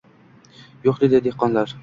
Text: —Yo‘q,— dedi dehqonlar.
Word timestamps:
—Yo‘q,— 0.87 0.97
dedi 1.03 1.23
dehqonlar. 1.29 1.79